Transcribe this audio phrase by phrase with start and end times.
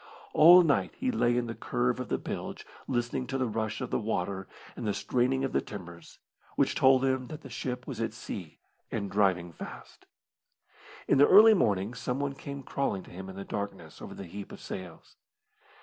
[0.33, 3.91] All night he lay in the curve of the bilge listening to the rush of
[3.91, 6.17] the water and the straining of the timbers
[6.55, 8.57] which told him that the ship was at sea
[8.89, 10.07] and driving fast.
[11.07, 14.51] In the early morning someone came crawling to him in the darkness over the heap
[14.51, 15.17] of sails.